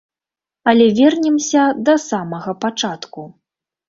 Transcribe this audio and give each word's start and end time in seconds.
Але 0.71 0.85
вернемся 0.99 1.65
да 1.89 1.95
самага 2.05 2.51
пачатку. 2.65 3.27